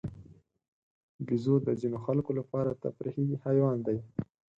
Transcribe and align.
بیزو 1.25 1.55
د 1.67 1.69
ځینو 1.81 1.97
خلکو 2.05 2.31
لپاره 2.39 2.79
تفریحي 2.83 3.27
حیوان 3.43 3.77
دی. 3.87 3.97